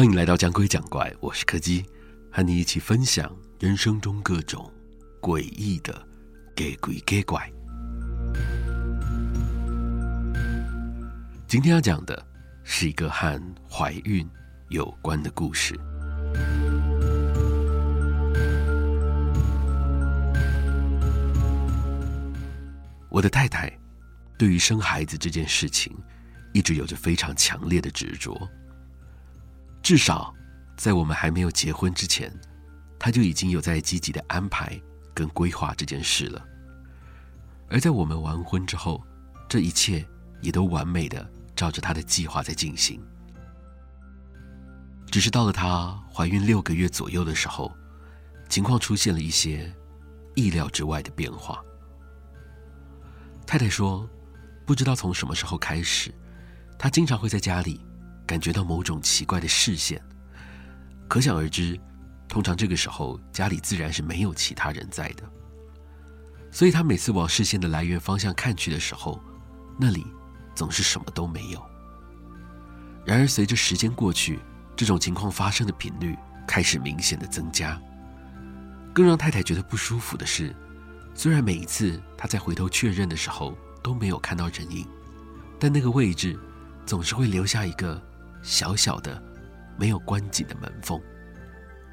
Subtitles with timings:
[0.00, 1.84] 欢迎来到讲鬼讲怪，我是柯基，
[2.32, 4.72] 和你一起分享人生中各种
[5.20, 5.92] 诡异的
[6.56, 7.52] 假鬼假怪。
[11.46, 12.26] 今天要讲的
[12.64, 13.38] 是一个和
[13.70, 14.26] 怀孕
[14.70, 15.78] 有关的故事。
[23.10, 23.70] 我的太太
[24.38, 25.94] 对于生孩子这件事情，
[26.54, 28.48] 一直有着非常强烈的执着。
[29.82, 30.34] 至少，
[30.76, 32.32] 在我们还没有结婚之前，
[32.98, 34.80] 他就已经有在积极的安排
[35.14, 36.44] 跟规划这件事了。
[37.68, 39.02] 而在我们完婚之后，
[39.48, 40.06] 这一切
[40.40, 43.02] 也都完美的照着他的计划在进行。
[45.10, 47.72] 只是到了她怀孕六个月左右的时候，
[48.48, 49.72] 情况出现了一些
[50.36, 51.60] 意料之外的变化。
[53.46, 54.08] 太太说，
[54.64, 56.14] 不知道从什么时候开始，
[56.78, 57.80] 她经常会在家里。
[58.30, 60.00] 感觉到某种奇怪的视线，
[61.08, 61.76] 可想而知，
[62.28, 65.28] 通常这个时候家里自然是没有其他人在的。
[66.52, 69.20] 所以他每次往视线的来源方向看去的时候，
[69.76, 70.06] 那里
[70.54, 71.60] 总是什么都没有。
[73.04, 74.38] 然而随着时间过去，
[74.76, 77.82] 这种情况发生的频率开始明显的增加。
[78.94, 80.54] 更让太太觉得不舒服的是，
[81.16, 84.86] 虽然每一次她在回头确认的时候都没有看到人影，
[85.58, 86.38] 但那个位置
[86.86, 88.00] 总是会留下一个。
[88.42, 89.22] 小小的、
[89.78, 91.00] 没有关紧的门缝，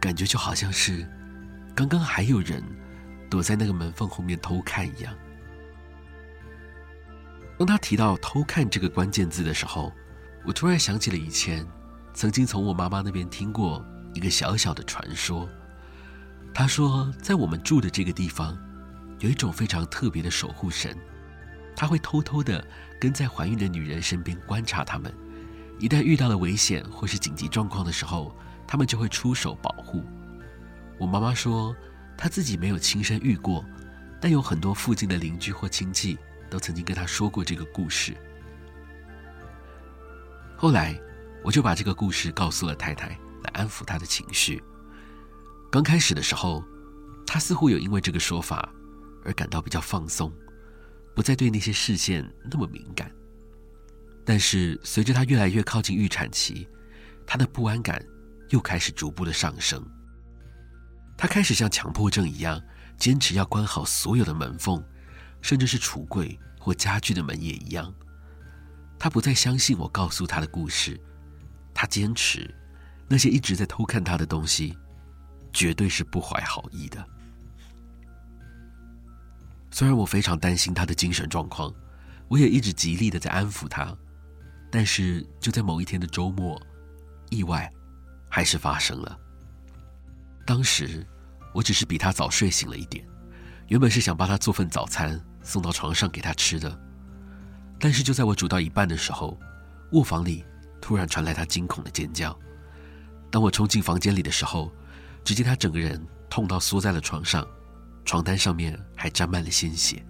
[0.00, 1.06] 感觉就好像是
[1.74, 2.62] 刚刚还有人
[3.28, 5.14] 躲在那个门缝后面偷看一样。
[7.58, 9.92] 当他提到“偷看”这个关键字的时候，
[10.44, 11.66] 我突然想起了以前
[12.12, 15.48] 曾经从我妈妈那边听过一个小小的传说。
[16.52, 18.56] 她说，在我们住的这个地方，
[19.20, 20.96] 有一种非常特别的守护神，
[21.74, 22.66] 他会偷偷的
[23.00, 25.12] 跟在怀孕的女人身边观察她们。
[25.78, 28.34] 一旦遇到了危险或是紧急状况的时候，
[28.66, 30.02] 他们就会出手保护。
[30.98, 31.76] 我妈妈说，
[32.16, 33.64] 她自己没有亲身遇过，
[34.20, 38.16] 但有很多附近的邻居或亲戚都曾经跟她说过这个故事。
[40.56, 40.98] 后来，
[41.44, 43.08] 我就把这个故事告诉了太太，
[43.42, 44.62] 来安抚她的情绪。
[45.70, 46.64] 刚开始的时候，
[47.26, 48.72] 她似乎有因为这个说法
[49.24, 50.32] 而感到比较放松，
[51.14, 53.12] 不再对那些视线那么敏感。
[54.26, 56.68] 但是随着她越来越靠近预产期，
[57.24, 58.04] 她的不安感
[58.50, 59.82] 又开始逐步的上升。
[61.16, 62.60] 她开始像强迫症一样，
[62.98, 64.84] 坚持要关好所有的门缝，
[65.40, 67.94] 甚至是橱柜或家具的门也一样。
[68.98, 71.00] 她不再相信我告诉她的故事，
[71.72, 72.52] 她坚持
[73.08, 74.76] 那些一直在偷看她的东西，
[75.52, 77.06] 绝对是不怀好意的。
[79.70, 81.72] 虽然我非常担心她的精神状况，
[82.28, 83.96] 我也一直极力的在安抚她。
[84.76, 86.60] 但是就在某一天的周末，
[87.30, 87.72] 意外
[88.28, 89.18] 还是发生了。
[90.44, 91.02] 当时
[91.54, 93.02] 我只是比他早睡醒了一点，
[93.68, 96.78] 原本是想帮他做份早餐送到床上给他吃的。
[97.78, 99.40] 但是就在我煮到一半的时候，
[99.92, 100.44] 卧房里
[100.78, 102.38] 突然传来他惊恐的尖叫。
[103.30, 104.70] 当我冲进房间里的时候，
[105.24, 107.48] 只见他整个人痛到缩在了床上，
[108.04, 110.04] 床单上面还沾满了鲜血。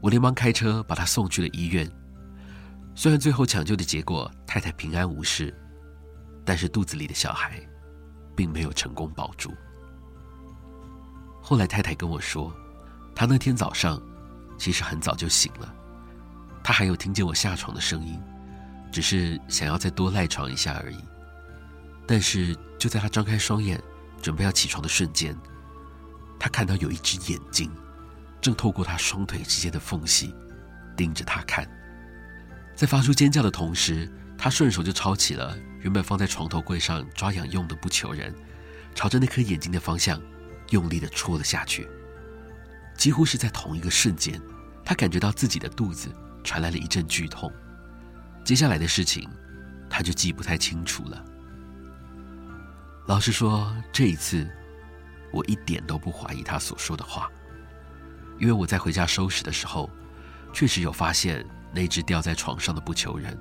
[0.00, 1.86] 我连忙开车把他送去了医院。
[2.94, 5.52] 虽然最后抢救的结果太太平安无事，
[6.44, 7.60] 但是肚子里的小孩
[8.36, 9.52] 并没有成功保住。
[11.42, 12.54] 后来太太跟我说，
[13.14, 14.00] 她那天早上
[14.56, 15.74] 其实很早就醒了，
[16.62, 18.18] 她还有听见我下床的声音，
[18.92, 20.96] 只是想要再多赖床一下而已。
[22.06, 23.82] 但是就在她张开双眼
[24.22, 25.36] 准备要起床的瞬间，
[26.38, 27.70] 她看到有一只眼睛
[28.40, 30.32] 正透过她双腿之间的缝隙
[30.96, 31.68] 盯着她看。
[32.74, 38.34] 在发出尖叫的同时，他顺手就抄起了原本放在床头柜上抓痒用的不求人，
[38.94, 40.20] 朝着那颗眼睛的方向
[40.70, 41.88] 用力地戳了下去。
[42.96, 44.40] 几乎是在同一个瞬间，
[44.84, 46.08] 他感觉到自己的肚子
[46.42, 47.52] 传来了一阵剧痛。
[48.44, 49.28] 接下来的事情，
[49.88, 51.24] 他就记不太清楚了。
[53.06, 54.48] 老实说，这一次
[55.32, 57.30] 我一点都不怀疑他所说的话，
[58.38, 59.88] 因为我在回家收拾的时候，
[60.52, 61.46] 确实有发现。
[61.74, 63.36] 那只吊在床上的不求人，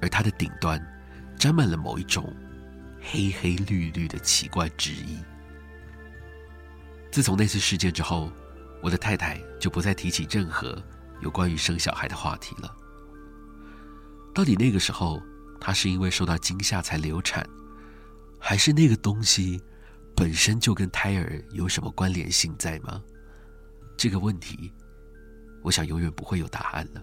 [0.00, 0.80] 而它的顶端
[1.38, 2.34] 沾满了某一种
[3.00, 5.18] 黑黑绿绿的奇怪汁液。
[7.10, 8.30] 自从那次事件之后，
[8.82, 10.80] 我的太太就不再提起任何
[11.22, 12.76] 有关于生小孩的话题了。
[14.34, 15.20] 到底那个时候
[15.58, 17.44] 她是因为受到惊吓才流产，
[18.38, 19.60] 还是那个东西
[20.14, 23.02] 本身就跟胎儿有什么关联性在吗？
[23.96, 24.72] 这个问题，
[25.62, 27.02] 我想永远不会有答案了。